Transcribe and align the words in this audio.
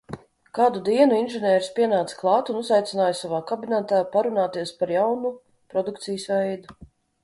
Kādu 0.59 0.79
dienu 0.87 1.19
inženieris 1.23 1.69
pienāca 1.81 2.17
klāt 2.23 2.51
un 2.55 2.59
uzaicināja 2.63 3.19
savā 3.21 3.45
kabinetā 3.53 4.03
parunāties 4.19 4.77
par 4.83 4.99
jaunu 4.99 5.37
produkcijas 5.77 6.31
veidu. 6.39 6.83